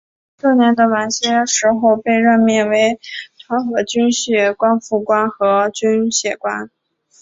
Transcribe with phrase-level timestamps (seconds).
[0.35, 2.99] 这年的晚些时候被任命为
[3.45, 6.71] 团和军械官副官和军械官。